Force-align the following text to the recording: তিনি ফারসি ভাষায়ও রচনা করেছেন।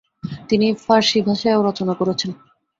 তিনি 0.49 0.67
ফারসি 0.83 1.19
ভাষায়ও 1.27 1.65
রচনা 1.67 1.93
করেছেন। 1.99 2.31